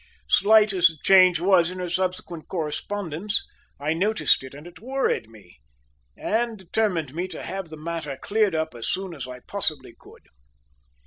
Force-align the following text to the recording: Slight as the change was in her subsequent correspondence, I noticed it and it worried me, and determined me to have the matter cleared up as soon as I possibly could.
Slight 0.29 0.73
as 0.73 0.87
the 0.87 0.97
change 1.03 1.39
was 1.39 1.69
in 1.69 1.77
her 1.77 1.87
subsequent 1.87 2.47
correspondence, 2.47 3.45
I 3.79 3.93
noticed 3.93 4.43
it 4.43 4.55
and 4.55 4.65
it 4.65 4.79
worried 4.79 5.29
me, 5.29 5.59
and 6.17 6.57
determined 6.57 7.13
me 7.13 7.27
to 7.27 7.43
have 7.43 7.69
the 7.69 7.77
matter 7.77 8.17
cleared 8.17 8.55
up 8.55 8.73
as 8.73 8.87
soon 8.87 9.13
as 9.13 9.27
I 9.27 9.41
possibly 9.41 9.93
could. 9.99 10.23